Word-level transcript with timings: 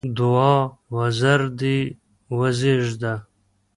دوعا: 0.17 0.55
وزر 0.95 1.41
دې 1.59 1.77
وزېږده! 2.37 3.13